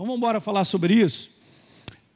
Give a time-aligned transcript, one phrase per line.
[0.00, 1.28] Então vamos embora falar sobre isso.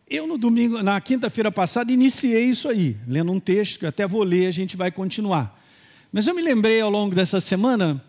[0.08, 4.08] Eu no domingo, na quinta-feira passada, iniciei isso aí, lendo um texto que eu até
[4.08, 5.62] vou ler, a gente vai continuar.
[6.10, 8.02] Mas eu me lembrei ao longo dessa semana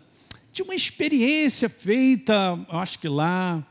[0.50, 3.62] de uma experiência feita, acho que lá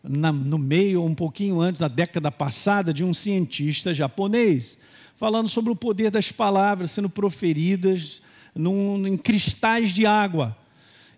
[0.00, 4.78] na, no meio, um pouquinho antes da década passada, de um cientista japonês,
[5.16, 8.22] falando sobre o poder das palavras sendo proferidas
[8.54, 10.56] num, em cristais de água.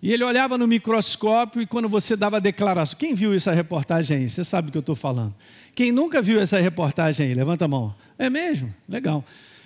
[0.02, 2.98] E ele olhava no microscópio e quando você dava declaração.
[2.98, 4.30] Quem viu essa reportagem aí?
[4.30, 5.34] Você sabe do que eu estou falando.
[5.74, 7.34] Quem nunca viu essa reportagem aí?
[7.34, 7.94] Levanta a mão.
[8.18, 8.74] É mesmo?
[8.88, 9.22] Legal.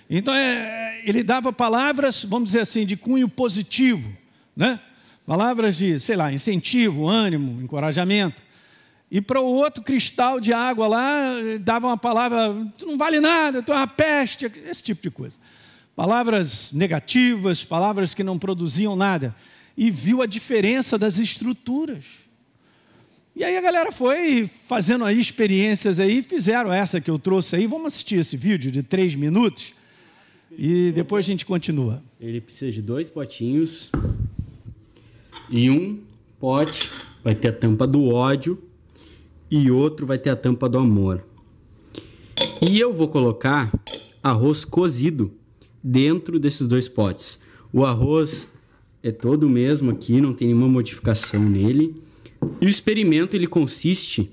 [0.09, 4.11] Então é, ele dava palavras, vamos dizer assim, de cunho positivo,
[4.55, 4.79] né?
[5.25, 8.43] Palavras de, sei lá, incentivo, ânimo, encorajamento.
[9.09, 13.63] E para o outro cristal de água lá, dava uma palavra, tu não vale nada,
[13.63, 15.39] tu é uma peste, esse tipo de coisa.
[15.95, 19.33] Palavras negativas, palavras que não produziam nada
[19.77, 22.25] e viu a diferença das estruturas.
[23.35, 27.67] E aí a galera foi fazendo aí experiências aí, fizeram essa que eu trouxe aí.
[27.67, 29.73] Vamos assistir esse vídeo de três minutos
[30.57, 32.01] e depois a gente continua.
[32.19, 33.91] Ele precisa de dois potinhos
[35.49, 35.99] e um
[36.39, 36.89] pote
[37.21, 38.63] vai ter a tampa do ódio
[39.51, 41.21] e outro vai ter a tampa do amor.
[42.61, 43.71] E eu vou colocar
[44.23, 45.33] arroz cozido
[45.83, 47.39] dentro desses dois potes.
[47.73, 48.54] O arroz
[49.05, 51.95] é todo o mesmo aqui, não tem nenhuma modificação nele.
[52.59, 54.31] E o experimento ele consiste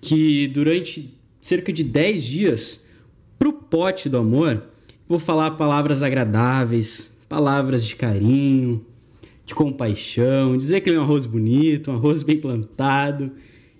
[0.00, 2.86] que durante cerca de 10 dias,
[3.38, 4.62] para o pote do amor,
[5.06, 8.82] vou falar palavras agradáveis, palavras de carinho,
[9.44, 13.30] de compaixão, dizer que ele é um arroz bonito, um arroz bem plantado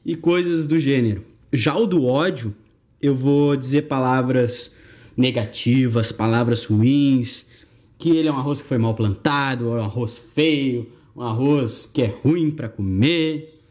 [0.04, 1.24] e coisas do gênero.
[1.50, 2.54] Já o do ódio,
[3.00, 4.74] eu vou dizer palavras
[5.16, 7.46] negativas, palavras ruins,
[8.02, 12.02] que ele é um arroz que foi mal plantado, um arroz feio, um arroz que
[12.02, 13.62] é ruim para comer.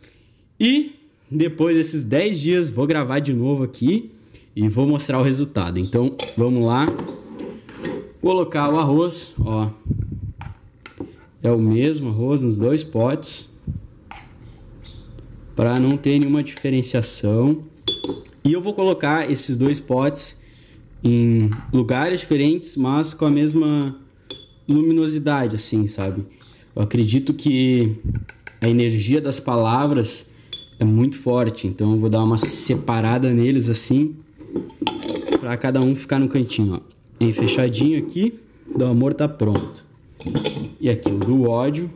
[0.58, 0.96] E
[1.30, 4.09] depois desses 10 dias vou gravar de novo aqui
[4.56, 5.78] e vou mostrar o resultado.
[5.78, 6.88] Então, vamos lá.
[8.22, 9.70] Colocar o arroz, ó.
[11.44, 13.50] É o mesmo arroz nos dois potes.
[15.58, 17.64] Para não ter nenhuma diferenciação.
[18.46, 20.41] E eu vou colocar esses dois potes
[21.03, 24.00] em lugares diferentes, mas com a mesma
[24.72, 26.24] luminosidade, assim, sabe?
[26.76, 27.98] Eu acredito que
[28.62, 30.30] a energia das palavras
[30.80, 34.16] é muito forte, então eu vou dar uma separada neles assim,
[35.40, 36.80] para cada um ficar no cantinho, ó.
[37.20, 38.40] Bem fechadinho aqui,
[38.76, 39.86] do amor tá pronto.
[40.80, 41.90] E aqui o do ódio,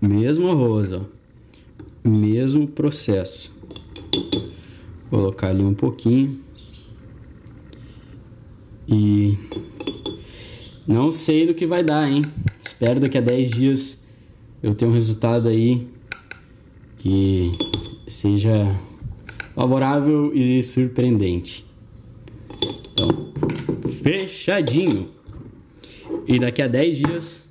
[0.00, 1.00] mesmo arroz, ó.
[2.04, 3.52] Mesmo processo.
[5.10, 6.38] Vou colocar ali um pouquinho.
[8.88, 9.36] E
[10.86, 12.22] não sei do que vai dar, hein?
[12.60, 14.04] Espero daqui a 10 dias
[14.62, 15.86] eu ter um resultado aí
[16.98, 17.50] que
[18.06, 18.52] seja
[19.54, 21.64] favorável e surpreendente.
[22.92, 23.32] Então,
[24.02, 25.10] fechadinho.
[26.28, 27.50] E daqui a 10 dias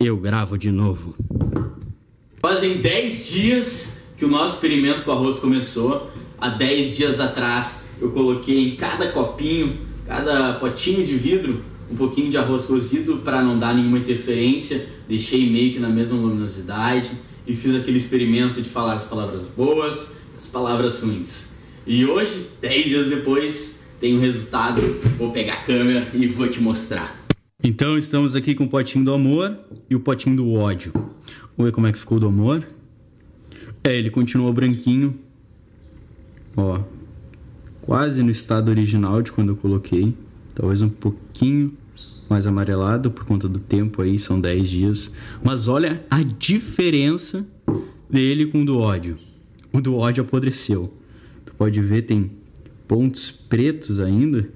[0.00, 1.14] eu gravo de novo.
[2.40, 6.10] Fazem 10 dias que o nosso experimento com arroz começou.
[6.38, 12.30] Há 10 dias atrás eu coloquei em cada copinho, cada potinho de vidro, um pouquinho
[12.30, 17.10] de arroz cozido para não dar nenhuma interferência, deixei meio que na mesma luminosidade
[17.46, 21.56] e fiz aquele experimento de falar as palavras boas, as palavras ruins.
[21.86, 24.80] E hoje, 10 dias depois, tem o um resultado,
[25.18, 27.20] vou pegar a câmera e vou te mostrar.
[27.62, 29.54] Então estamos aqui com o potinho do amor
[29.90, 30.92] e o potinho do ódio.
[30.94, 32.66] Vamos ver como é que ficou do amor.
[33.84, 35.18] É, ele continuou branquinho.
[36.56, 36.80] Ó,
[37.82, 40.14] quase no estado original de quando eu coloquei.
[40.54, 41.76] Talvez um pouquinho
[42.28, 45.12] mais amarelado por conta do tempo aí, são 10 dias.
[45.42, 47.46] Mas olha a diferença
[48.08, 49.18] dele com o do ódio.
[49.72, 50.92] O do ódio apodreceu.
[51.44, 52.30] Tu pode ver, tem
[52.86, 54.48] pontos pretos ainda,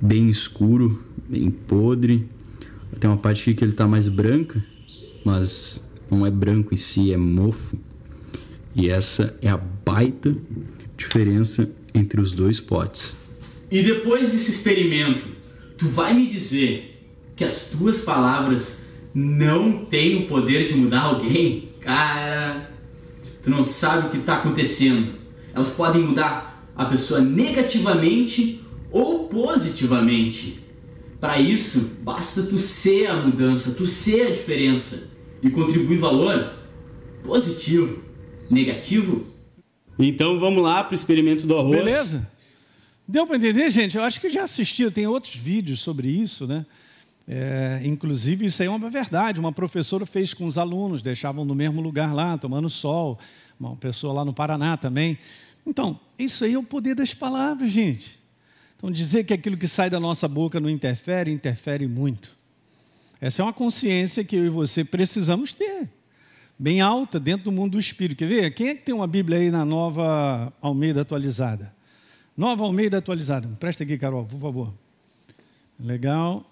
[0.00, 2.28] bem escuro, bem podre.
[2.98, 4.64] Tem uma parte aqui que ele tá mais branca,
[5.24, 7.76] mas não é branco em si, é mofo.
[8.74, 10.34] E essa é a baita
[10.96, 13.16] diferença entre os dois potes.
[13.70, 15.26] E depois desse experimento,
[15.76, 17.02] Tu vai me dizer
[17.34, 21.70] que as tuas palavras não têm o poder de mudar alguém?
[21.80, 22.70] Cara,
[23.42, 25.14] tu não sabe o que está acontecendo.
[25.52, 28.60] Elas podem mudar a pessoa negativamente
[28.90, 30.60] ou positivamente.
[31.20, 35.10] Para isso, basta tu ser a mudança, tu ser a diferença
[35.42, 36.52] e contribuir valor
[37.22, 38.02] positivo,
[38.50, 39.26] negativo.
[39.98, 41.76] Então vamos lá para o experimento do arroz.
[41.76, 42.30] Beleza?
[43.06, 43.96] Deu para entender, gente?
[43.96, 46.64] Eu acho que já assistiu, tem outros vídeos sobre isso, né?
[47.26, 49.40] É, inclusive, isso aí é uma verdade.
[49.40, 53.18] Uma professora fez com os alunos, deixavam no mesmo lugar lá, tomando sol.
[53.58, 55.18] Uma pessoa lá no Paraná também.
[55.66, 58.18] Então, isso aí é o poder das palavras, gente.
[58.76, 62.34] Então, dizer que aquilo que sai da nossa boca não interfere, interfere muito.
[63.20, 65.88] Essa é uma consciência que eu e você precisamos ter,
[66.58, 68.18] bem alta, dentro do mundo do espírito.
[68.18, 68.54] Quer ver?
[68.54, 71.72] Quem é que tem uma Bíblia aí na nova Almeida atualizada?
[72.36, 73.48] Nova Almeida atualizada.
[73.60, 74.74] Presta aqui, Carol, por favor.
[75.78, 76.44] Legal.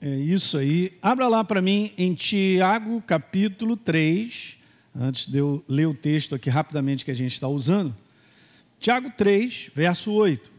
[0.00, 0.92] É isso aí.
[1.00, 4.56] Abra lá para mim em Tiago, capítulo 3,
[4.94, 7.96] antes de eu ler o texto aqui rapidamente que a gente está usando.
[8.78, 10.50] Tiago 3, verso 8.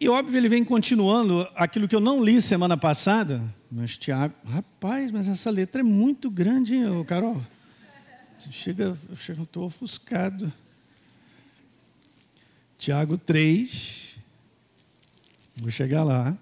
[0.00, 5.10] E óbvio, ele vem continuando aquilo que eu não li semana passada, mas Tiago, rapaz,
[5.10, 7.40] mas essa letra é muito grande, hein, Carol?
[8.50, 10.52] Chega, eu estou ofuscado.
[12.78, 14.14] Tiago 3,
[15.56, 16.38] vou chegar lá.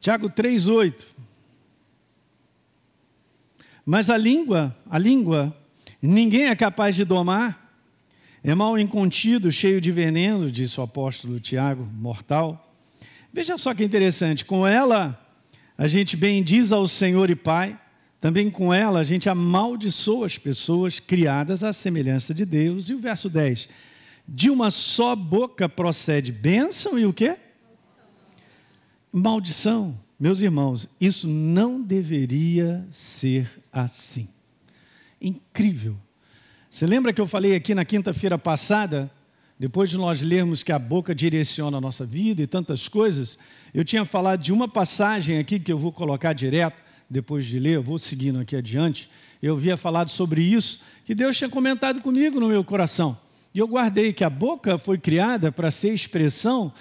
[0.00, 1.06] Tiago 3, 8.
[3.86, 5.56] Mas a língua, a língua,
[6.02, 7.72] ninguém é capaz de domar,
[8.42, 12.74] é mal incontido, cheio de veneno, disse o apóstolo Tiago, mortal.
[13.32, 15.16] Veja só que interessante, com ela
[15.78, 17.78] a gente bendiz ao Senhor e Pai,
[18.22, 22.88] também com ela a gente amaldiçoa as pessoas criadas à semelhança de Deus.
[22.88, 23.68] E o verso 10:
[24.28, 27.36] De uma só boca procede bênção e o quê?
[29.12, 29.98] Maldição.
[30.20, 34.28] Meus irmãos, isso não deveria ser assim.
[35.20, 35.96] Incrível.
[36.70, 39.10] Você lembra que eu falei aqui na quinta-feira passada,
[39.58, 43.36] depois de nós lermos que a boca direciona a nossa vida e tantas coisas,
[43.74, 47.78] eu tinha falado de uma passagem aqui que eu vou colocar direto, depois de ler,
[47.78, 49.08] vou seguindo aqui adiante,
[49.42, 53.18] eu havia falado sobre isso, que Deus tinha comentado comigo no meu coração.
[53.54, 56.72] E eu guardei que a boca foi criada para ser expressão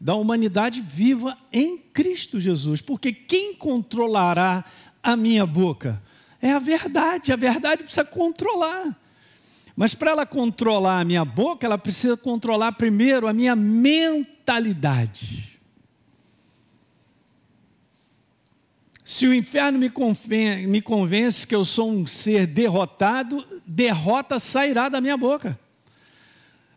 [0.00, 2.80] da humanidade viva em Cristo Jesus.
[2.80, 4.64] Porque quem controlará
[5.02, 6.02] a minha boca?
[6.42, 8.98] É a verdade, a verdade precisa controlar.
[9.76, 15.55] Mas para ela controlar a minha boca, ela precisa controlar primeiro a minha mentalidade.
[19.06, 24.88] Se o inferno me convence, me convence que eu sou um ser derrotado, derrota sairá
[24.88, 25.56] da minha boca.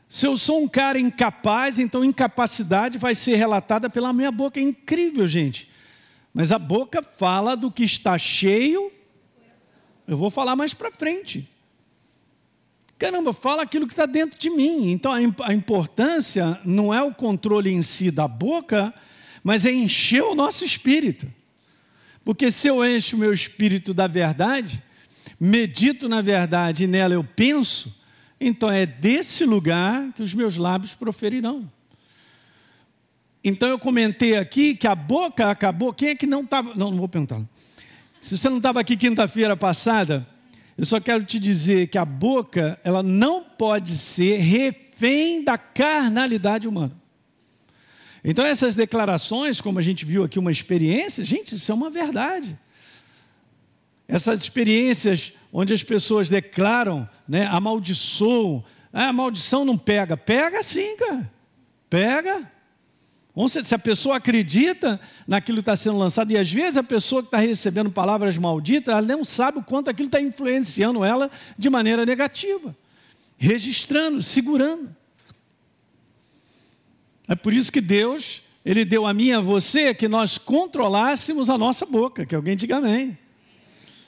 [0.08, 4.60] Se eu sou um cara incapaz, então incapacidade vai ser relatada pela minha boca.
[4.60, 5.68] É incrível, gente.
[6.32, 8.92] Mas a boca fala do que está cheio.
[10.08, 11.50] Eu vou falar mais para frente.
[13.00, 14.92] Caramba, fala aquilo que está dentro de mim.
[14.92, 18.94] Então a importância não é o controle em si da boca,
[19.44, 21.39] mas é encher o nosso espírito.
[22.30, 24.84] Porque se eu encho o meu espírito da verdade,
[25.40, 28.04] medito na verdade e nela eu penso,
[28.40, 31.68] então é desse lugar que os meus lábios proferirão.
[33.44, 35.92] Então eu comentei aqui que a boca acabou.
[35.92, 36.76] Quem é que não estava.
[36.76, 37.42] Não, não vou perguntar.
[38.22, 40.24] Se você não estava aqui quinta-feira passada,
[40.78, 46.68] eu só quero te dizer que a boca, ela não pode ser refém da carnalidade
[46.68, 46.99] humana.
[48.24, 52.58] Então, essas declarações, como a gente viu aqui, uma experiência, gente, isso é uma verdade.
[54.08, 60.18] Essas experiências onde as pessoas declaram, né, amaldiçoam, ah, a maldição não pega.
[60.18, 61.32] Pega sim, cara.
[61.90, 62.52] Pega.
[63.48, 67.28] Se a pessoa acredita naquilo que está sendo lançado, e às vezes a pessoa que
[67.28, 72.06] está recebendo palavras malditas, ela não sabe o quanto aquilo está influenciando ela de maneira
[72.06, 72.76] negativa,
[73.38, 74.94] registrando, segurando.
[77.30, 81.48] É por isso que Deus, Ele deu a mim e a você que nós controlássemos
[81.48, 83.16] a nossa boca, que alguém diga amém.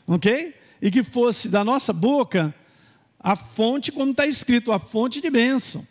[0.08, 0.56] Ok?
[0.82, 2.54] E que fosse da nossa boca
[3.20, 5.88] a fonte, como está escrito, a fonte de bênção.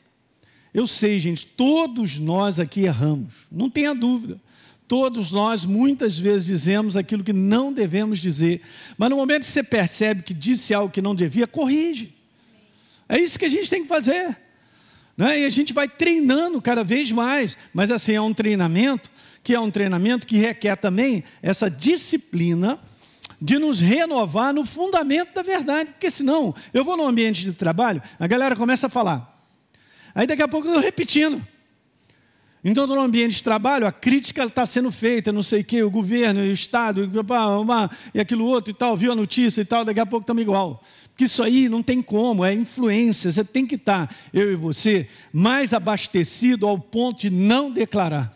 [0.75, 4.41] Eu sei, gente, todos nós aqui erramos, não tenha dúvida.
[4.89, 8.61] Todos nós muitas vezes dizemos aquilo que não devemos dizer,
[8.99, 12.13] mas no momento que você percebe que disse algo que não devia, corrige.
[13.09, 14.37] É isso que a gente tem que fazer.
[15.21, 15.41] Né?
[15.41, 19.11] E a gente vai treinando cada vez mais, mas assim, é um treinamento
[19.45, 22.81] que é um treinamento que requer também essa disciplina
[23.39, 28.03] de nos renovar no fundamento da verdade, porque senão eu vou no ambiente de trabalho,
[28.19, 29.47] a galera começa a falar,
[30.15, 31.47] aí daqui a pouco eu estou repetindo.
[32.65, 35.91] Então, no ambiente de trabalho, a crítica está sendo feita, não sei o quê, o
[35.91, 37.11] governo, o Estado,
[38.15, 40.83] e aquilo outro e tal, viu a notícia e tal, daqui a pouco estamos igual.
[41.21, 43.31] Porque isso aí não tem como, é influência.
[43.31, 48.35] Você tem que estar, eu e você, mais abastecido ao ponto de não declarar.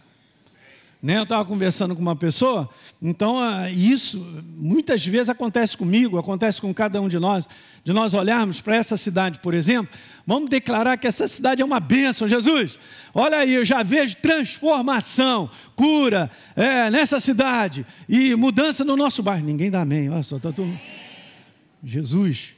[1.03, 1.17] Né?
[1.17, 2.69] Eu estava conversando com uma pessoa,
[3.01, 4.19] então ah, isso
[4.55, 7.49] muitas vezes acontece comigo, acontece com cada um de nós,
[7.83, 11.81] de nós olharmos para essa cidade, por exemplo, vamos declarar que essa cidade é uma
[11.81, 12.79] bênção, Jesus.
[13.15, 19.47] Olha aí, eu já vejo transformação, cura é, nessa cidade e mudança no nosso bairro.
[19.47, 20.71] Ninguém dá amém, olha só, tá todo...
[21.83, 22.55] Jesus.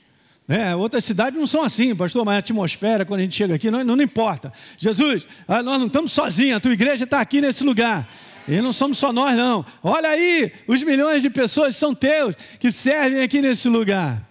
[0.49, 3.69] É, outras cidades não são assim, pastor, mas a atmosfera, quando a gente chega aqui,
[3.71, 4.53] não, não, não importa.
[4.79, 8.09] Jesus, ah, nós não estamos sozinhos, a tua igreja está aqui nesse lugar.
[8.47, 9.67] E não somos só nós, não.
[9.83, 14.25] Olha aí, os milhões de pessoas são teus que servem aqui nesse lugar.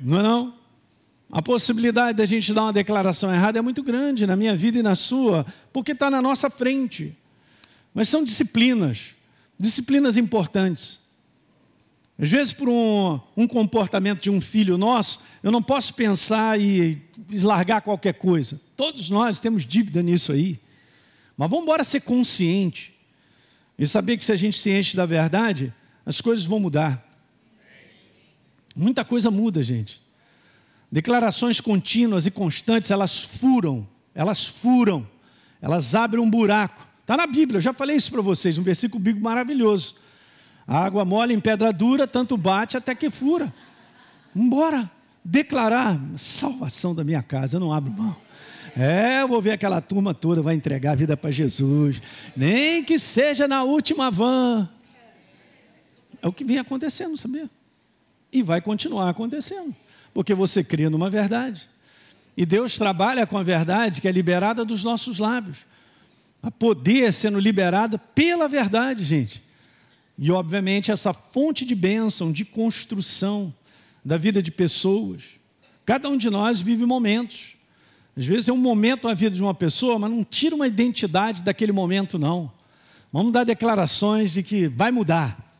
[0.00, 0.54] Não é não?
[1.32, 4.82] A possibilidade da gente dar uma declaração errada é muito grande na minha vida e
[4.82, 7.16] na sua, porque está na nossa frente.
[7.92, 9.06] Mas são disciplinas,
[9.58, 11.00] disciplinas importantes.
[12.18, 17.02] Às vezes, por um, um, comportamento de um filho nosso, eu não posso pensar e
[17.42, 18.60] largar qualquer coisa.
[18.74, 20.58] Todos nós temos dívida nisso aí.
[21.36, 22.94] Mas vamos embora ser consciente
[23.78, 25.72] e saber que se a gente se enche da verdade,
[26.06, 27.06] as coisas vão mudar.
[28.74, 30.00] Muita coisa muda, gente.
[30.90, 35.06] Declarações contínuas e constantes, elas furam, elas furam,
[35.60, 36.86] elas abrem um buraco.
[37.02, 39.96] Está na Bíblia, eu já falei isso para vocês, um versículo bíblico maravilhoso.
[40.66, 43.52] A água mole em pedra dura, tanto bate até que fura.
[44.34, 44.90] Embora
[45.24, 48.16] declarar salvação da minha casa, eu não abro mão.
[48.76, 52.02] É, eu vou ver aquela turma toda, vai entregar a vida para Jesus.
[52.36, 54.68] Nem que seja na última van.
[56.20, 57.48] É o que vem acontecendo, sabia?
[58.30, 59.74] E vai continuar acontecendo.
[60.12, 61.70] Porque você crê numa verdade.
[62.36, 65.58] E Deus trabalha com a verdade que é liberada dos nossos lábios.
[66.42, 69.45] A poder sendo liberada pela verdade, gente.
[70.18, 73.52] E, obviamente, essa fonte de bênção, de construção
[74.04, 75.38] da vida de pessoas.
[75.84, 77.56] Cada um de nós vive momentos
[78.18, 81.42] às vezes é um momento na vida de uma pessoa, mas não tira uma identidade
[81.42, 82.50] daquele momento, não.
[83.12, 85.54] Vamos dar declarações de que vai mudar,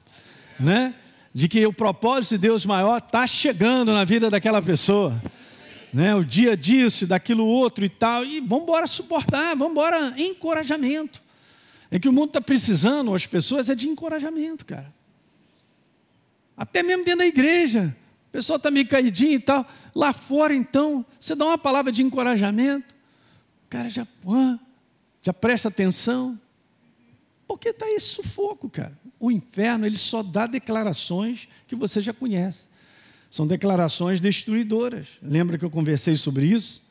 [0.58, 0.94] né?
[1.34, 5.22] De que o propósito de Deus maior está chegando na vida daquela pessoa,
[5.92, 6.14] né?
[6.14, 11.22] O dia disso, daquilo outro e tal, e vamos embora suportar, vamos embora encorajamento.
[11.90, 14.92] É que o mundo está precisando, as pessoas, é de encorajamento, cara.
[16.56, 17.94] Até mesmo dentro da igreja
[18.36, 19.66] pessoa está meio caidinha e tal.
[19.94, 22.94] Lá fora, então, você dá uma palavra de encorajamento,
[23.64, 24.06] o cara já,
[25.22, 26.38] já presta atenção.
[27.48, 28.96] Porque está esse sufoco, cara.
[29.18, 32.68] O inferno, ele só dá declarações que você já conhece.
[33.30, 35.06] São declarações destruidoras.
[35.22, 36.85] Lembra que eu conversei sobre isso?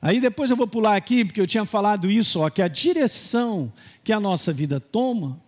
[0.00, 3.72] Aí depois eu vou pular aqui, porque eu tinha falado isso, ó, que a direção
[4.04, 5.40] que a nossa vida toma,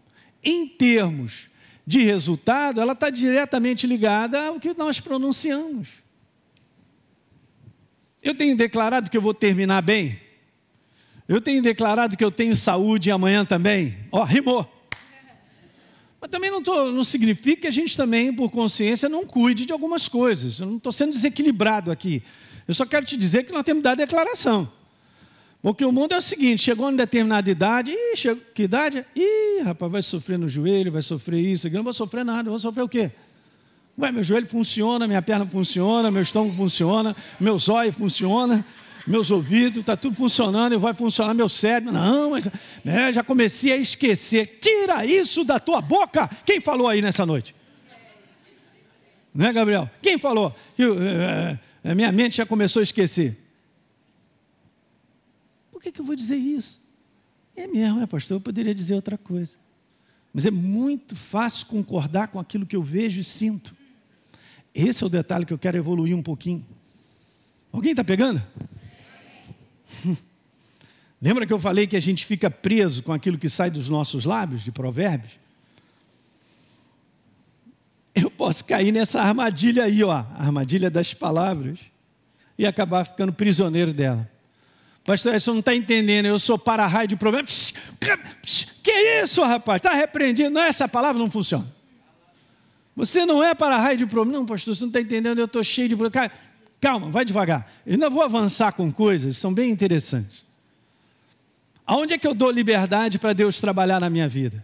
[0.43, 1.49] em termos
[1.87, 5.89] de resultado, ela está diretamente ligada ao que nós pronunciamos.
[8.23, 10.19] Eu tenho declarado que eu vou terminar bem.
[11.27, 13.97] Eu tenho declarado que eu tenho saúde amanhã também.
[14.11, 14.67] Ó, rimou.
[16.21, 19.73] Mas também não, tô, não significa que a gente também, por consciência, não cuide de
[19.73, 20.59] algumas coisas.
[20.59, 22.23] Eu não estou sendo desequilibrado aqui.
[22.69, 24.71] Eu só quero te dizer que nós temos que dar declaração.
[25.63, 29.05] Porque o mundo é o seguinte: chegou uma determinada idade, ih, chegou, que idade?
[29.17, 32.59] Ih, rapaz, vai sofrer no joelho, vai sofrer isso, eu não vou sofrer nada, vou
[32.59, 33.11] sofrer o quê?
[33.99, 38.65] Ué, meu joelho funciona, minha perna funciona, meu estômago funciona, meu zóio funciona,
[39.05, 41.93] meus ouvidos, está tudo funcionando, e vai funcionar meu cérebro.
[41.93, 42.47] Não, mas
[42.85, 44.59] né, já comecei a esquecer.
[44.61, 46.31] Tira isso da tua boca!
[46.45, 47.57] Quem falou aí nessa noite?
[49.35, 49.91] Né, Gabriel?
[50.01, 50.55] Quem falou?
[50.77, 53.35] Que, é, é, minha mente já começou a esquecer.
[55.73, 56.83] Por que, que eu vou dizer isso?
[57.57, 59.57] É mesmo, é pastor, eu poderia dizer outra coisa.
[60.35, 63.75] Mas é muito fácil concordar com aquilo que eu vejo e sinto.
[64.75, 66.63] Esse é o detalhe que eu quero evoluir um pouquinho.
[67.73, 68.43] Alguém está pegando?
[71.23, 74.27] Lembra que eu falei que a gente fica preso com aquilo que sai dos nossos
[74.27, 75.39] lábios, de provérbios?
[78.23, 81.79] Eu posso cair nessa armadilha aí, ó, armadilha das palavras,
[82.59, 84.29] e acabar ficando prisioneiro dela.
[85.05, 87.49] Pastor, você não está entendendo, eu sou para-raio de problema.
[88.83, 89.79] Que isso, rapaz?
[89.79, 90.51] Está repreendido.
[90.51, 91.67] Não, essa palavra não funciona.
[92.95, 94.39] Você não é para-raio de problema.
[94.39, 96.31] Não, pastor, você não está entendendo, eu estou cheio de problema.
[96.79, 97.73] Calma, vai devagar.
[97.87, 100.45] Eu ainda vou avançar com coisas são bem interessantes.
[101.87, 104.63] Aonde é que eu dou liberdade para Deus trabalhar na minha vida?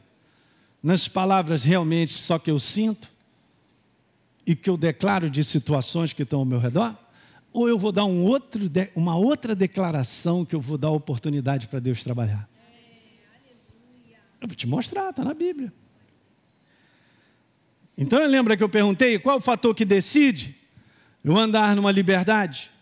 [0.82, 3.13] Nas palavras realmente só que eu sinto
[4.46, 6.96] e que eu declaro de situações que estão ao meu redor?
[7.54, 11.78] ou eu vou dar um outro, uma outra declaração que eu vou dar oportunidade para
[11.78, 12.48] Deus trabalhar?
[14.40, 15.72] Eu vou te mostrar, está na Bíblia.
[17.96, 20.56] Então lembra que eu perguntei qual o fator que decide
[21.22, 22.72] eu andar numa liberdade?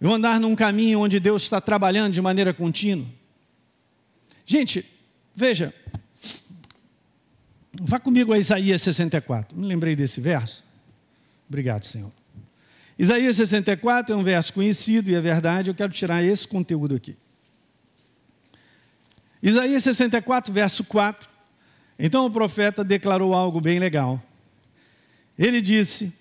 [0.00, 3.06] Eu andar num caminho onde Deus está trabalhando de maneira contínua?
[4.46, 4.86] Gente,
[5.34, 5.72] Veja,
[7.72, 9.56] vá comigo a Isaías 64.
[9.56, 10.64] Me lembrei desse verso.
[11.48, 12.12] Obrigado, Senhor.
[12.98, 17.16] Isaías 64 é um verso conhecido e é verdade, eu quero tirar esse conteúdo aqui.
[19.42, 21.28] Isaías 64, verso 4.
[21.98, 24.22] Então o profeta declarou algo bem legal.
[25.38, 26.12] Ele disse: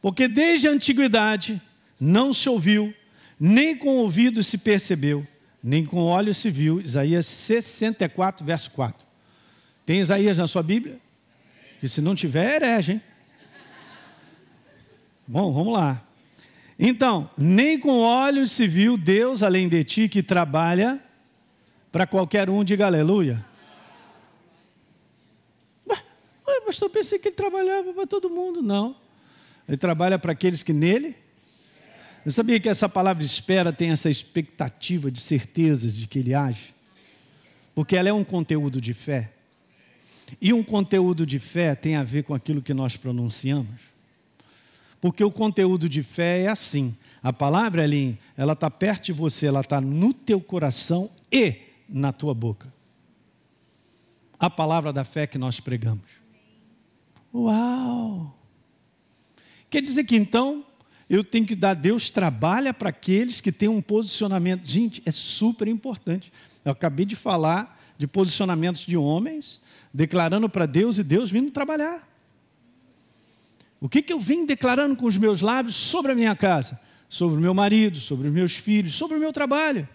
[0.00, 1.60] Porque desde a antiguidade
[2.00, 2.94] não se ouviu,
[3.38, 5.26] nem com ouvido se percebeu,
[5.62, 6.80] nem com olhos se viu.
[6.80, 9.03] Isaías 64, verso 4.
[9.84, 10.98] Tem Isaías na sua Bíblia?
[11.80, 13.02] Que se não tiver, é herege, hein?
[15.26, 16.02] Bom, vamos lá.
[16.78, 21.00] Então, nem com olhos se viu Deus além de ti que trabalha
[21.92, 23.44] para qualquer um, diga aleluia.
[25.88, 28.62] Ué, pastor, pensei que ele trabalhava para todo mundo.
[28.62, 28.96] Não.
[29.68, 31.16] Ele trabalha para aqueles que nele.
[32.24, 36.74] Eu sabia que essa palavra espera tem essa expectativa de certeza de que ele age?
[37.74, 39.30] Porque ela é um conteúdo de fé.
[40.40, 43.80] E um conteúdo de fé tem a ver com aquilo que nós pronunciamos.
[45.00, 46.96] Porque o conteúdo de fé é assim.
[47.22, 51.56] A palavra, Elinho, ela está perto de você, ela está no teu coração e
[51.88, 52.72] na tua boca.
[54.38, 56.04] A palavra da fé que nós pregamos.
[57.34, 58.34] Uau!
[59.68, 60.64] Quer dizer que então
[61.08, 64.64] eu tenho que dar Deus trabalha para aqueles que têm um posicionamento.
[64.64, 66.32] Gente, é super importante.
[66.64, 69.60] Eu acabei de falar de posicionamentos de homens,
[69.92, 72.08] declarando para Deus e Deus vindo trabalhar.
[73.80, 76.80] O que, que eu vim declarando com os meus lábios sobre a minha casa?
[77.08, 79.88] Sobre o meu marido, sobre os meus filhos, sobre o meu trabalho,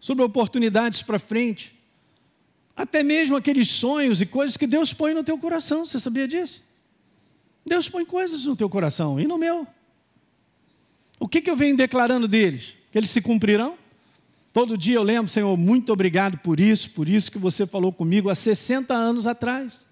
[0.00, 1.78] sobre oportunidades para frente,
[2.74, 5.84] até mesmo aqueles sonhos e coisas que Deus põe no teu coração.
[5.84, 6.66] Você sabia disso?
[7.66, 9.66] Deus põe coisas no teu coração e no meu.
[11.20, 12.74] O que, que eu venho declarando deles?
[12.90, 13.76] Que eles se cumprirão?
[14.58, 18.28] Todo dia eu lembro, Senhor, muito obrigado por isso, por isso que você falou comigo
[18.28, 19.86] há 60 anos atrás.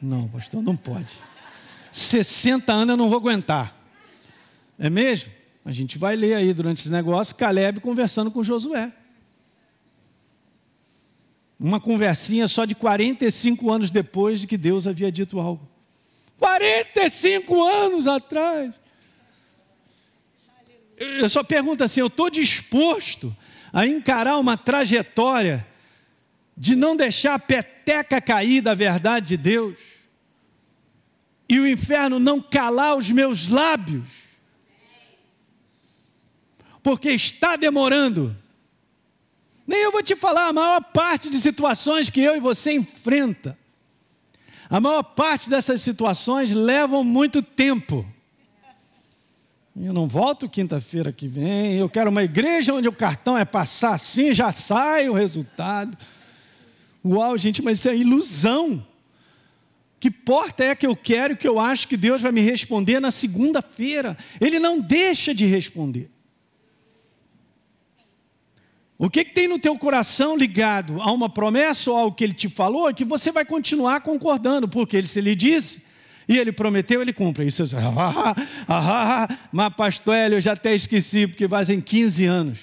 [0.00, 1.12] Não, pastor, não pode.
[1.90, 3.76] 60 anos eu não vou aguentar.
[4.78, 5.32] É mesmo?
[5.64, 8.92] A gente vai ler aí durante esse negócio Caleb conversando com Josué.
[11.58, 15.68] Uma conversinha só de 45 anos depois de que Deus havia dito algo.
[16.38, 18.72] 45 anos atrás.
[21.00, 23.34] Eu só pergunto assim: eu estou disposto
[23.72, 25.66] a encarar uma trajetória
[26.54, 29.78] de não deixar a peteca cair da verdade de Deus
[31.48, 34.10] e o inferno não calar os meus lábios,
[36.82, 38.36] porque está demorando.
[39.66, 43.58] Nem eu vou te falar a maior parte de situações que eu e você enfrenta.
[44.68, 48.06] A maior parte dessas situações levam muito tempo.
[49.76, 51.76] Eu não volto quinta-feira que vem.
[51.76, 55.96] Eu quero uma igreja onde o cartão é passar assim, já sai o resultado.
[57.04, 58.86] Uau, gente, mas isso é ilusão.
[59.98, 63.10] Que porta é que eu quero que eu acho que Deus vai me responder na
[63.10, 64.16] segunda-feira?
[64.40, 66.10] Ele não deixa de responder.
[68.98, 72.34] O que, que, tem no teu coração ligado a uma promessa ou ao que ele
[72.34, 75.89] te falou é que você vai continuar concordando, porque ele se lhe disse
[76.30, 77.44] e ele prometeu, ele cumpre.
[77.44, 78.34] Isso você ah, ah,
[78.68, 82.58] ah, ah, mas pastor Hélio, eu já até esqueci, porque fazem 15 anos.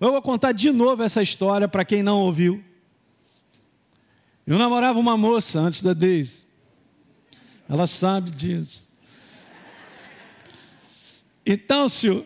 [0.00, 2.60] Eu vou contar de novo essa história para quem não ouviu.
[4.44, 6.44] Eu namorava uma moça antes da Deise.
[7.68, 8.88] Ela sabe disso.
[11.46, 12.24] Então, senhor,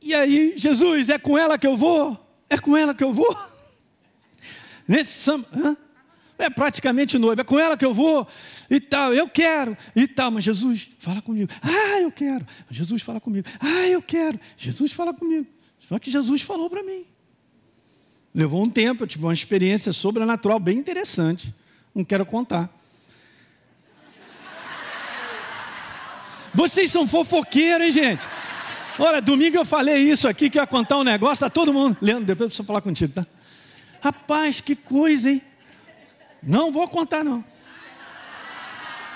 [0.00, 2.16] e aí, Jesus, é com ela que eu vou?
[2.48, 3.36] É com ela que eu vou.
[4.86, 5.76] Nesse samba,
[6.38, 8.26] é praticamente noiva, é com ela que eu vou
[8.70, 11.50] e tal, eu quero e tal, mas Jesus, fala comigo.
[11.62, 12.46] Ah, eu quero.
[12.70, 13.48] Jesus fala comigo.
[13.60, 14.38] Ah, eu quero.
[14.56, 15.46] Jesus fala comigo.
[15.88, 17.04] Só que Jesus falou para mim.
[18.34, 21.54] Levou um tempo, eu tive uma experiência sobrenatural bem interessante.
[21.94, 22.70] Não quero contar.
[26.52, 28.22] Vocês são fofoqueiros, hein, gente?
[28.98, 31.96] Olha, domingo eu falei isso aqui, que ia contar um negócio, tá todo mundo.
[32.00, 33.26] Leandro, depois eu preciso falar contigo, tá?
[34.00, 35.42] Rapaz, que coisa, hein?
[36.46, 37.44] Não vou contar, não.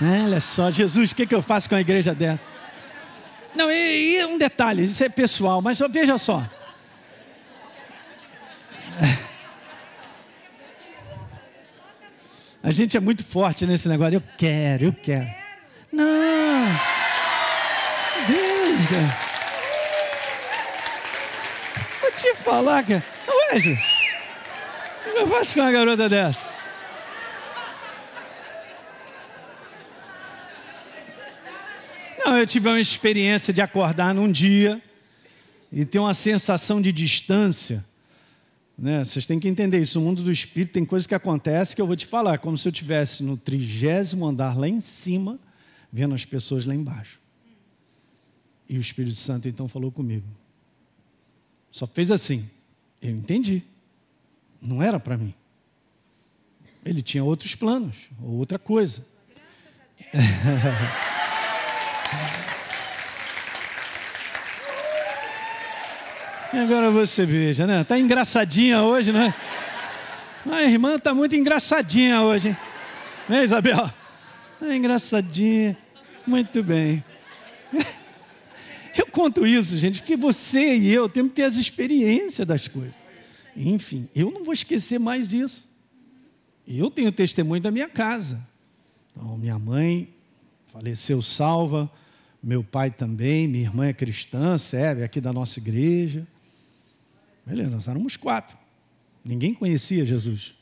[0.03, 2.45] Olha só, Jesus, o que, que eu faço com a igreja dessa?
[3.55, 6.43] Não, e, e um detalhe, isso é pessoal, mas veja só.
[12.63, 14.17] A gente é muito forte nesse negócio.
[14.17, 15.27] Eu quero, eu quero.
[15.91, 16.67] Não.
[18.29, 19.31] Deus, cara
[22.21, 23.03] te falar, cara.
[23.29, 23.61] Ué, o
[25.13, 26.50] que eu faço com uma garota dessa?
[32.41, 34.83] Eu tive uma experiência de acordar num dia
[35.73, 37.85] e ter uma sensação de distância
[38.77, 39.05] Né?
[39.05, 40.01] Vocês têm que entender isso.
[40.01, 42.67] No mundo do espírito tem coisas que acontecem que eu vou te falar, como se
[42.67, 45.39] eu estivesse no trigésimo andar lá em cima,
[45.93, 47.21] vendo as pessoas lá embaixo.
[48.67, 50.27] E o Espírito Santo então falou comigo.
[51.71, 52.49] Só fez assim.
[53.03, 53.63] Eu entendi.
[54.63, 55.35] Não era para mim.
[56.85, 59.05] Ele tinha outros planos, ou outra coisa.
[66.53, 67.85] E agora você veja, né?
[67.85, 69.33] Tá engraçadinha hoje, né?
[70.51, 72.57] A irmã tá muito engraçadinha hoje, hein?
[73.29, 73.89] Né, Isabel?
[74.61, 75.79] É engraçadinha.
[76.27, 77.05] Muito bem.
[78.99, 82.97] Eu conto isso, gente, porque você e eu temos que ter as experiências das coisas.
[83.57, 85.71] Enfim, eu não vou esquecer mais isso.
[86.67, 88.45] Eu tenho testemunho da minha casa.
[89.13, 90.09] Então, minha mãe
[90.67, 91.89] faleceu salva,
[92.43, 96.27] meu pai também, minha irmã é cristã, serve aqui da nossa igreja.
[97.51, 98.57] Beleza, nós éramos quatro.
[99.25, 100.55] Ninguém conhecia Jesus.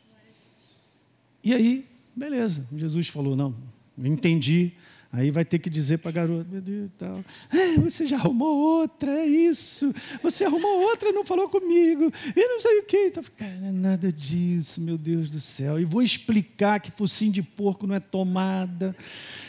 [1.44, 3.54] E aí, beleza, Jesus falou: não,
[3.98, 4.72] entendi.
[5.10, 7.24] Aí vai ter que dizer para a garota, meu Deus, tal.
[7.50, 9.92] É, você já arrumou outra, é isso.
[10.22, 12.12] Você arrumou outra, não falou comigo.
[12.36, 13.06] E não sei o quê.
[13.06, 15.80] Então, cara, não é nada disso, meu Deus do céu.
[15.80, 18.94] E vou explicar que focinho de porco não é tomada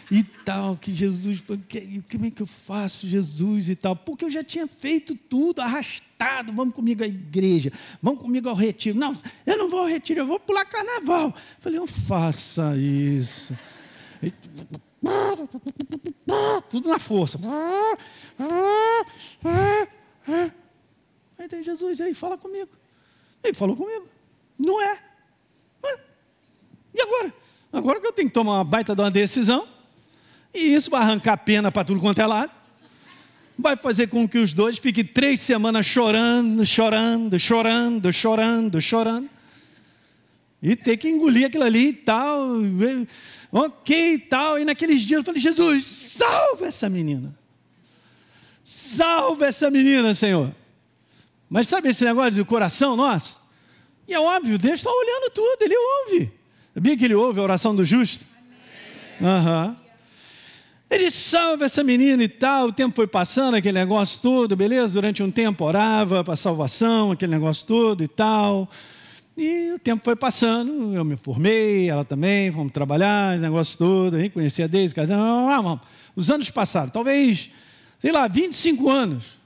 [0.09, 3.97] e tal, que Jesus, que, como é que eu faço, Jesus e tal?
[3.97, 8.97] Porque eu já tinha feito tudo, arrastado, vamos comigo à igreja, vamos comigo ao retiro.
[8.97, 11.35] Não, eu não vou ao retiro, eu vou pular carnaval.
[11.59, 13.53] falei, não faça isso.
[16.69, 17.39] Tudo na força.
[21.37, 22.69] Aí tem Jesus aí, fala comigo.
[23.43, 24.07] Ele falou comigo.
[24.57, 25.01] Não é.
[26.93, 27.33] E agora?
[27.71, 29.67] Agora que eu tenho que tomar uma baita de uma decisão,
[30.53, 32.51] e isso vai arrancar pena para tudo quanto é lado,
[33.57, 39.29] vai fazer com que os dois fiquem três semanas chorando, chorando, chorando, chorando, chorando,
[40.61, 42.59] e ter que engolir aquilo ali e tal
[43.51, 44.59] ok e tal.
[44.59, 47.37] E naqueles dias eu falei: Jesus, salva essa menina.
[48.63, 50.53] Salva essa menina, Senhor.
[51.49, 53.41] Mas sabe esse negócio de coração nosso?
[54.07, 56.31] E é óbvio, Deus está olhando tudo, Ele ouve.
[56.73, 58.25] Sabia que Ele ouve a oração do justo?
[59.19, 59.75] Uhum.
[60.89, 62.67] Ele salva essa menina e tal.
[62.67, 64.93] O tempo foi passando, aquele negócio todo, beleza?
[64.93, 68.69] Durante um tempo orava para salvação, aquele negócio todo e tal.
[69.39, 74.17] E o tempo foi passando, eu me formei, ela também, fomos trabalhar, esse negócio todo,
[74.17, 75.79] a gente conhecia desde casamos.
[76.15, 77.49] Os anos passaram, talvez,
[77.99, 79.39] sei lá, 25 anos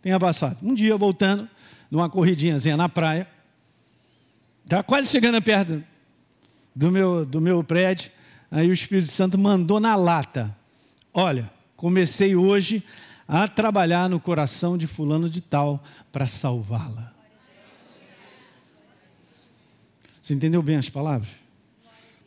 [0.00, 0.58] tenha passado.
[0.62, 1.48] Um dia voltando,
[1.90, 3.26] numa corridinhazinha na praia,
[4.64, 5.82] estava quase chegando perto
[6.74, 8.10] do meu, do meu prédio,
[8.50, 10.56] aí o Espírito Santo mandou na lata:
[11.12, 12.84] Olha, comecei hoje
[13.26, 15.82] a trabalhar no coração de Fulano de Tal
[16.12, 17.19] para salvá-la.
[20.30, 21.28] Você entendeu bem as palavras?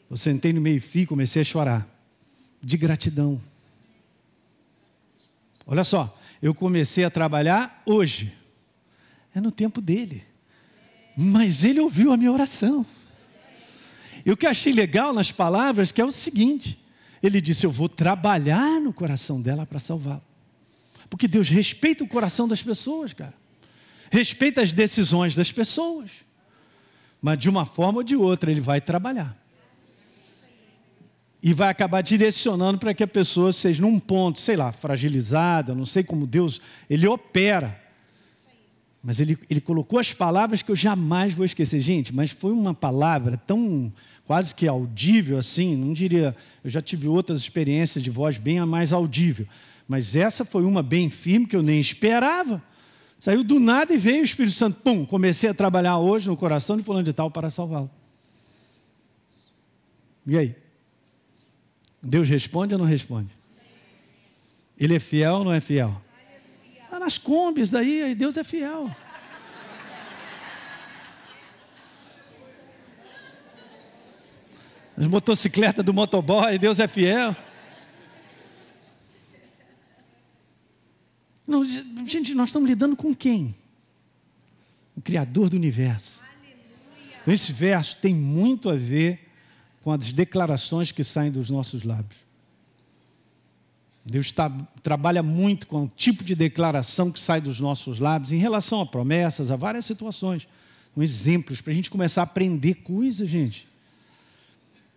[0.09, 1.87] Eu sentei no meio-fio e comecei a chorar.
[2.61, 3.39] De gratidão.
[5.65, 8.33] Olha só, eu comecei a trabalhar hoje.
[9.33, 10.21] É no tempo dele.
[11.15, 12.85] Mas ele ouviu a minha oração.
[14.25, 16.77] E o que achei legal nas palavras que é o seguinte:
[17.21, 20.21] ele disse, Eu vou trabalhar no coração dela para salvá-la.
[21.09, 23.33] Porque Deus respeita o coração das pessoas, cara.
[24.11, 26.11] Respeita as decisões das pessoas
[27.23, 29.33] mas de uma forma ou de outra ele vai trabalhar.
[31.41, 35.85] E vai acabar direcionando para que a pessoa seja num ponto, sei lá, fragilizada, não
[35.85, 36.59] sei como Deus,
[36.89, 37.81] ele opera.
[39.01, 41.81] Mas ele, ele colocou as palavras que eu jamais vou esquecer.
[41.81, 43.91] Gente, mas foi uma palavra tão
[44.25, 48.91] quase que audível assim, não diria, eu já tive outras experiências de voz bem mais
[48.91, 49.45] audível,
[49.87, 52.61] mas essa foi uma bem firme que eu nem esperava.
[53.23, 54.81] Saiu do nada e veio o Espírito Santo.
[54.81, 57.89] Pum, comecei a trabalhar hoje no coração de fulano de tal para salvá-lo.
[60.27, 60.53] E aí?
[62.01, 63.29] Deus responde ou não responde?
[64.77, 66.01] Ele é fiel ou não é fiel?
[66.83, 68.93] Está nas combis daí, Deus é fiel.
[74.97, 77.33] As motocicletas do motoboy, Deus é fiel.
[81.45, 83.55] Não, gente, nós estamos lidando com quem?
[84.95, 86.21] O Criador do universo.
[87.21, 89.29] Então, esse verso tem muito a ver
[89.81, 92.23] com as declarações que saem dos nossos lábios.
[94.05, 94.49] Deus tá,
[94.81, 98.85] trabalha muito com o tipo de declaração que sai dos nossos lábios em relação a
[98.85, 100.47] promessas, a várias situações.
[100.93, 103.67] Com exemplos para a gente começar a aprender coisas, gente.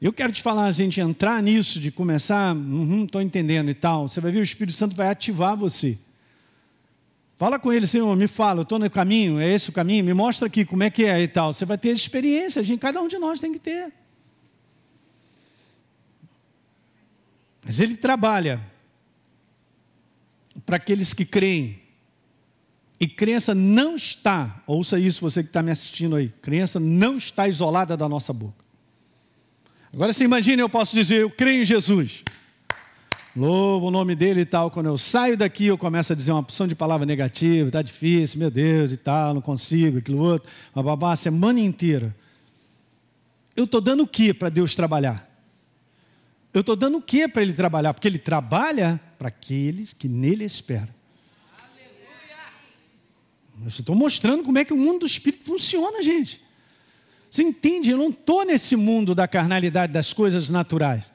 [0.02, 4.08] Eu quero te falar, a gente entrar nisso, de começar, estou uhum, entendendo e tal.
[4.08, 5.98] Você vai ver, o Espírito Santo vai ativar você.
[7.36, 10.14] Fala com ele, Senhor, me fala, eu estou no caminho, é esse o caminho, me
[10.14, 11.52] mostra aqui como é que é e tal.
[11.52, 13.92] Você vai ter experiência, gente, cada um de nós tem que ter.
[17.62, 18.64] Mas ele trabalha
[20.64, 21.78] para aqueles que creem.
[22.98, 27.46] E crença não está, ouça isso você que está me assistindo aí, crença não está
[27.46, 28.64] isolada da nossa boca.
[29.92, 32.22] Agora você imagina, eu posso dizer, eu creio em Jesus.
[33.36, 34.70] Louvo o nome dele e tal.
[34.70, 38.38] Quando eu saio daqui, eu começo a dizer uma opção de palavra negativa, está difícil,
[38.38, 42.16] meu Deus e tal, não consigo, aquilo outro, babá, a semana inteira.
[43.54, 45.30] Eu estou dando o que para Deus trabalhar?
[46.54, 47.92] Eu estou dando o que para Ele trabalhar?
[47.92, 50.88] Porque Ele trabalha para aqueles que nele esperam.
[53.60, 56.42] Eu estou mostrando como é que o mundo do Espírito funciona, gente.
[57.30, 57.90] Você entende?
[57.90, 61.10] Eu não estou nesse mundo da carnalidade das coisas naturais.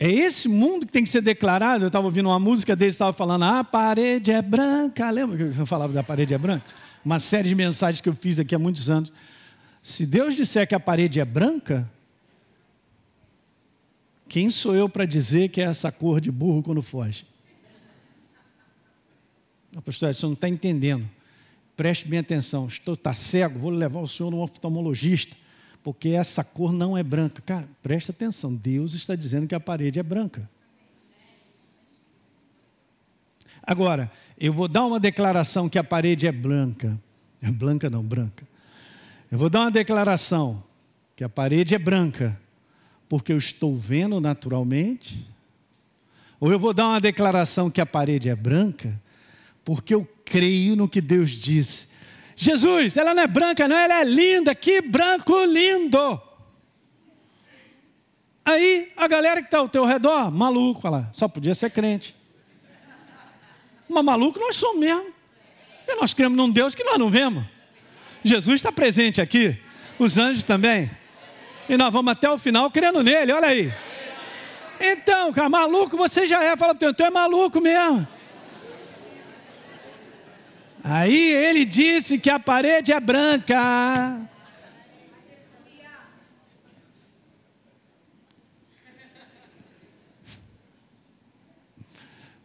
[0.00, 1.84] É esse mundo que tem que ser declarado.
[1.84, 5.10] Eu estava ouvindo uma música deles, estava falando, a parede é branca.
[5.10, 6.64] Lembra que eu falava da parede é branca?
[7.04, 9.12] Uma série de mensagens que eu fiz aqui há muitos anos.
[9.82, 11.90] Se Deus disser que a parede é branca,
[14.28, 17.26] quem sou eu para dizer que é essa cor de burro quando foge?
[19.84, 21.08] Pastor, você não está entendendo.
[21.76, 22.66] Preste bem atenção.
[22.66, 25.36] Estou tá cego, vou levar o senhor num oftalmologista
[25.88, 27.40] porque essa cor não é branca.
[27.40, 30.46] Cara, presta atenção, Deus está dizendo que a parede é branca.
[33.62, 37.00] Agora, eu vou dar uma declaração que a parede é branca.
[37.40, 38.46] É branca não, branca.
[39.32, 40.62] Eu vou dar uma declaração
[41.16, 42.38] que a parede é branca,
[43.08, 45.26] porque eu estou vendo naturalmente.
[46.38, 49.00] Ou eu vou dar uma declaração que a parede é branca,
[49.64, 51.88] porque eu creio no que Deus disse
[52.40, 56.22] Jesus, ela não é branca, não, ela é linda, que branco lindo.
[58.44, 62.14] Aí a galera que está ao teu redor, maluco, fala, só podia ser crente.
[63.88, 65.12] Mas maluco nós somos mesmo.
[65.88, 67.44] E nós cremos num Deus que nós não vemos.
[68.22, 69.60] Jesus está presente aqui,
[69.98, 70.88] os anjos também.
[71.68, 73.74] E nós vamos até o final crendo nele, olha aí.
[74.80, 76.56] Então, cara, maluco você já é.
[76.56, 78.06] Fala para teu, tu é maluco mesmo.
[80.82, 84.28] Aí ele disse que a parede é branca.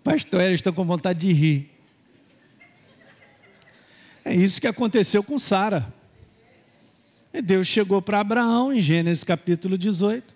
[0.03, 1.71] Pastor, eles estão com vontade de rir.
[4.25, 5.93] É isso que aconteceu com Sara.
[7.43, 10.33] Deus chegou para Abraão em Gênesis capítulo 18.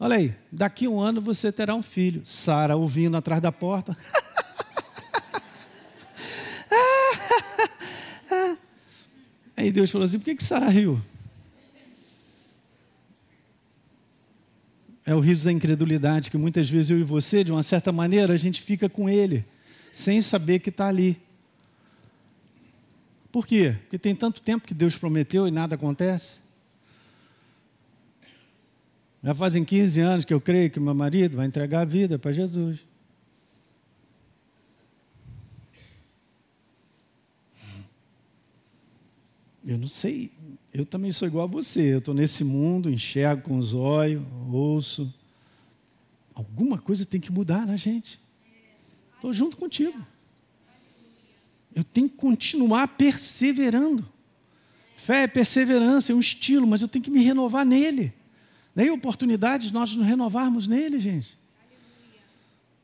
[0.00, 2.22] Olha aí, daqui um ano você terá um filho.
[2.24, 3.96] Sara ouvindo atrás da porta.
[9.58, 11.00] Aí Deus falou assim: por que, que Sara riu?
[15.04, 18.32] É o riso da incredulidade que muitas vezes eu e você, de uma certa maneira,
[18.32, 19.44] a gente fica com ele,
[19.92, 21.20] sem saber que está ali.
[23.32, 23.74] Por quê?
[23.80, 26.40] Porque tem tanto tempo que Deus prometeu e nada acontece.
[29.24, 32.32] Já fazem 15 anos que eu creio que meu marido vai entregar a vida para
[32.32, 32.78] Jesus.
[39.68, 40.30] Eu não sei.
[40.72, 41.92] Eu também sou igual a você.
[41.92, 45.12] Eu estou nesse mundo, enxergo com os olhos, ouço.
[46.34, 48.18] Alguma coisa tem que mudar na gente.
[49.14, 50.00] Estou junto contigo.
[51.74, 54.08] Eu tenho que continuar perseverando.
[54.96, 58.10] Fé é perseverança, é um estilo, mas eu tenho que me renovar nele.
[58.74, 61.36] Daí oportunidade de nós nos renovarmos nele, gente.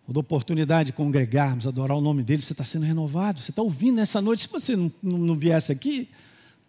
[0.07, 3.97] Ou oportunidade de congregarmos, adorar o nome dele, você está sendo renovado, você está ouvindo
[3.97, 4.43] nessa noite.
[4.43, 6.11] Se você não, não viesse aqui,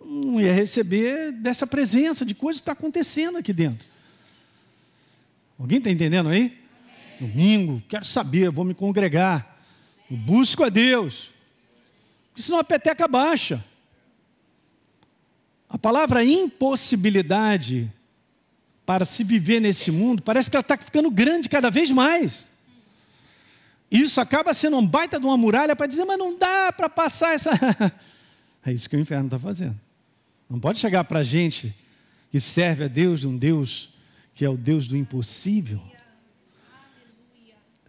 [0.06, 3.86] não ia receber dessa presença de coisas que está acontecendo aqui dentro.
[5.60, 6.58] Alguém está entendendo aí?
[7.20, 9.58] Domingo, quero saber, vou me congregar.
[10.10, 11.34] Eu busco a Deus.
[12.30, 13.64] Porque senão a peteca baixa.
[15.70, 17.92] A palavra impossibilidade
[18.86, 22.50] para se viver nesse mundo parece que ela está ficando grande cada vez mais.
[23.90, 27.34] Isso acaba sendo um baita de uma muralha para dizer, mas não dá para passar
[27.34, 27.52] essa.
[28.66, 29.85] é isso que o inferno está fazendo.
[30.50, 31.76] Não pode chegar para a gente
[32.30, 33.94] que serve a Deus, um Deus
[34.34, 35.82] que é o Deus do impossível.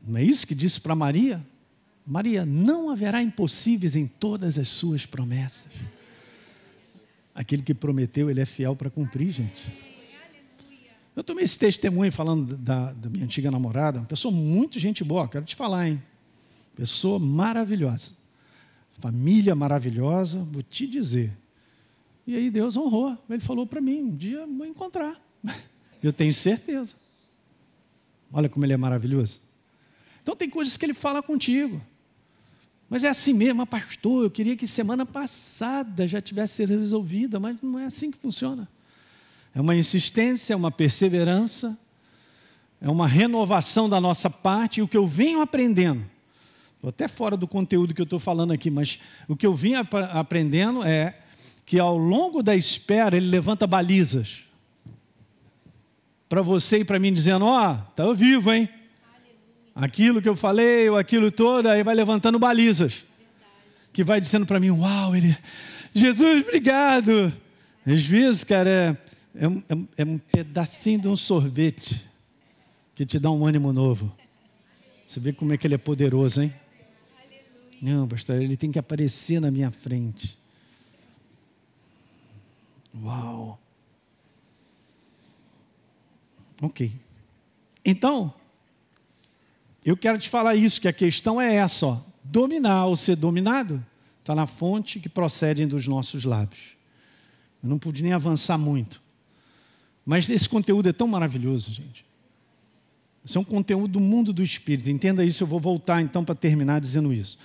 [0.07, 1.45] Não é isso que disse para Maria?
[2.07, 5.73] Maria, não haverá impossíveis em todas as suas promessas.
[7.35, 9.87] Aquele que prometeu, ele é fiel para cumprir, gente.
[11.16, 15.27] Eu tomei esse testemunho falando da, da, minha antiga namorada, uma pessoa muito gente boa,
[15.27, 16.01] quero te falar, hein?
[16.77, 18.12] Pessoa maravilhosa.
[19.01, 21.37] Família maravilhosa, vou te dizer.
[22.27, 23.17] E aí Deus honrou.
[23.31, 25.21] Ele falou para mim: um dia vou encontrar.
[26.03, 26.95] Eu tenho certeza.
[28.33, 29.41] Olha como ele é maravilhoso.
[30.23, 31.81] Então tem coisas que ele fala contigo.
[32.89, 34.25] Mas é assim mesmo, pastor.
[34.25, 38.69] Eu queria que semana passada já tivesse sido resolvida, mas não é assim que funciona.
[39.55, 41.79] É uma insistência, é uma perseverança,
[42.81, 44.81] é uma renovação da nossa parte.
[44.81, 46.05] E o que eu venho aprendendo,
[46.75, 49.75] estou até fora do conteúdo que eu estou falando aqui, mas o que eu vim
[49.75, 51.23] ap aprendendo é
[51.66, 54.46] que ao longo da espera ele levanta balizas
[56.29, 58.68] para você e para mim, dizendo: Ó, oh, está vivo, hein?
[59.74, 63.05] Aquilo que eu falei, ou aquilo todo, aí vai levantando balizas.
[63.92, 65.37] Que vai dizendo para mim: Uau, ele,
[65.92, 67.33] Jesus, obrigado.
[67.85, 68.96] Às vezes, cara, é
[69.38, 69.62] é um,
[69.96, 72.02] é um pedacinho de um sorvete
[72.94, 74.11] que te dá um ânimo novo.
[75.07, 76.52] Você vê como é que ele é poderoso, hein?
[77.81, 80.37] Não, pastor, ele tem que aparecer na minha frente.
[83.02, 83.59] Uau!
[86.61, 86.92] Ok.
[87.85, 88.32] Então,
[89.85, 92.00] eu quero te falar isso, que a questão é essa, ó.
[92.24, 93.85] Dominar ou ser dominado
[94.20, 96.76] está na fonte que procedem dos nossos lábios.
[97.62, 99.00] Eu não pude nem avançar muito.
[100.04, 102.04] Mas esse conteúdo é tão maravilhoso, gente.
[103.24, 104.90] Esse é um conteúdo do mundo do espírito.
[104.90, 107.38] Entenda isso, eu vou voltar então para terminar dizendo isso.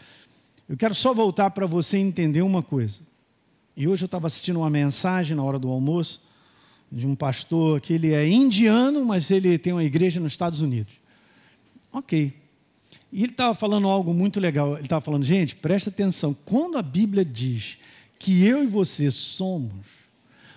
[0.70, 3.02] Eu quero só voltar para você entender uma coisa.
[3.76, 6.24] E hoje eu estava assistindo uma mensagem na hora do almoço
[6.92, 10.94] de um pastor que ele é indiano, mas ele tem uma igreja nos Estados Unidos.
[11.92, 12.34] Ok.
[13.12, 14.74] E ele estava falando algo muito legal.
[14.74, 16.34] Ele estava falando, gente, presta atenção.
[16.46, 17.78] Quando a Bíblia diz
[18.20, 19.88] que eu e você somos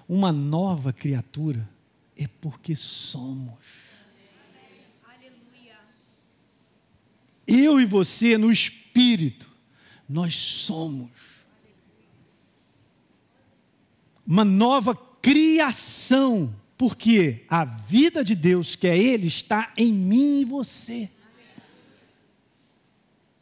[0.09, 1.69] uma nova criatura,
[2.17, 3.55] é porque somos.
[7.47, 9.51] Eu e você, no espírito,
[10.09, 11.34] nós somos.
[14.27, 20.45] Uma nova criação, porque a vida de Deus, que é Ele, está em mim e
[20.45, 21.11] você.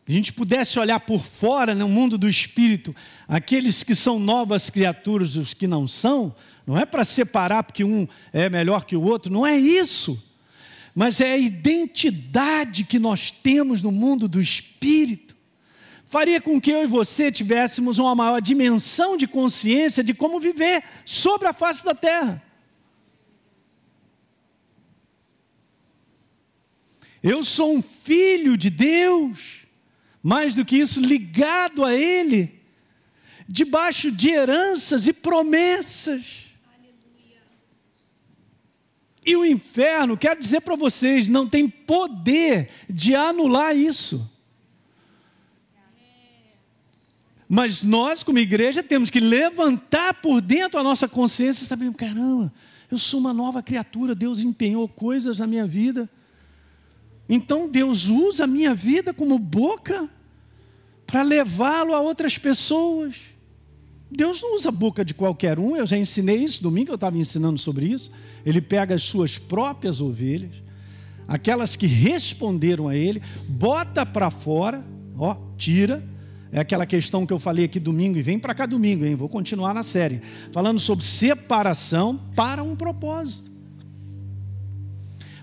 [0.07, 2.95] A gente pudesse olhar por fora no mundo do espírito,
[3.29, 6.35] aqueles que são novas criaturas, os que não são,
[6.67, 10.23] não é para separar porque um é melhor que o outro, não é isso.
[10.95, 15.32] Mas é a identidade que nós temos no mundo do espírito.
[16.13, 20.85] Faria com que eu e você tivéssemos uma maior dimensão de consciência de como viver
[21.07, 22.43] sobre a face da terra.
[27.23, 29.63] Eu sou um filho de Deus,
[30.23, 32.61] mais do que isso, ligado a Ele,
[33.49, 36.51] debaixo de heranças e promessas.
[39.25, 44.31] E o inferno, quero dizer para vocês, não tem poder de anular isso.
[47.55, 52.51] Mas nós, como igreja, temos que levantar por dentro a nossa consciência, sabendo, caramba,
[52.91, 56.09] eu sou uma nova criatura, Deus empenhou coisas na minha vida.
[57.29, 60.09] Então Deus usa a minha vida como boca
[61.07, 63.17] para levá-lo a outras pessoas.
[64.11, 67.19] Deus não usa a boca de qualquer um, eu já ensinei isso, domingo eu estava
[67.19, 68.11] ensinando sobre isso.
[68.47, 70.55] Ele pega as suas próprias ovelhas,
[71.29, 74.83] aquelas que responderam a ele, bota para fora,
[75.19, 76.12] ó, tira.
[76.53, 79.15] É aquela questão que eu falei aqui domingo, e vem para cá domingo, hein?
[79.15, 80.21] Vou continuar na série,
[80.53, 83.51] falando sobre separação para um propósito.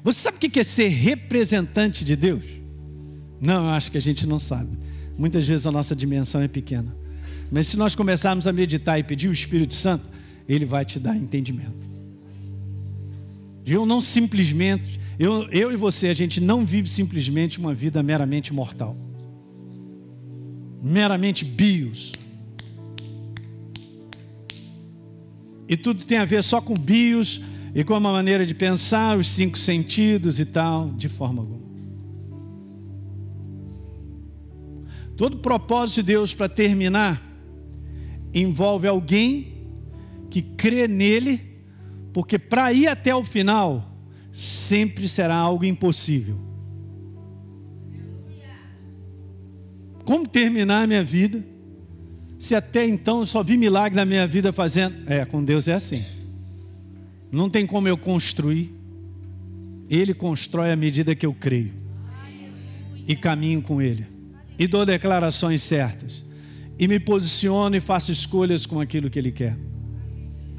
[0.03, 2.43] Você sabe o que é ser representante de Deus?
[3.41, 4.77] Não, eu acho que a gente não sabe.
[5.17, 6.95] Muitas vezes a nossa dimensão é pequena.
[7.51, 10.07] Mas se nós começarmos a meditar e pedir o Espírito Santo,
[10.47, 11.89] ele vai te dar entendimento.
[13.65, 18.53] Eu não simplesmente, eu, eu e você, a gente não vive simplesmente uma vida meramente
[18.53, 18.95] mortal,
[20.81, 22.13] meramente bios.
[25.67, 27.41] E tudo tem a ver só com bios
[27.75, 31.69] e com uma maneira de pensar, os cinco sentidos e tal, de forma alguma.
[35.15, 37.21] Todo propósito de Deus para terminar
[38.33, 39.67] envolve alguém
[40.29, 41.49] que crê nele
[42.13, 43.97] porque para ir até o final,
[44.31, 46.48] sempre será algo impossível.
[50.09, 51.45] Como terminar a minha vida?
[52.39, 54.95] Se até então eu só vi milagre na minha vida fazendo.
[55.05, 56.03] É, com Deus é assim.
[57.31, 58.73] Não tem como eu construir.
[59.87, 61.73] Ele constrói à medida que eu creio.
[63.07, 64.07] E caminho com Ele.
[64.57, 66.25] E dou declarações certas.
[66.79, 69.55] E me posiciono e faço escolhas com aquilo que Ele quer.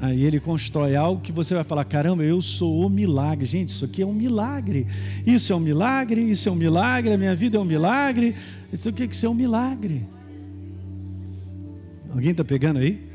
[0.01, 3.45] Aí ele constrói algo que você vai falar: caramba, eu sou o milagre.
[3.45, 4.87] Gente, isso aqui é um milagre.
[5.23, 8.35] Isso é um milagre, isso é um milagre, a minha vida é um milagre.
[8.73, 10.07] Isso aqui é um milagre.
[12.11, 13.07] Alguém está pegando aí?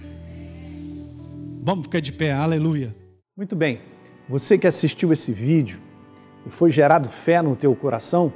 [1.63, 2.95] Vamos ficar de pé, aleluia.
[3.37, 3.81] Muito bem,
[4.29, 5.81] você que assistiu esse vídeo
[6.47, 8.33] e foi gerado fé no teu coração,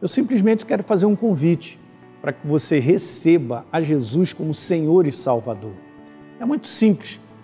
[0.00, 1.76] eu simplesmente quero fazer um convite
[2.22, 5.74] para que você receba a Jesus como Senhor e Salvador.
[6.38, 7.20] É muito simples,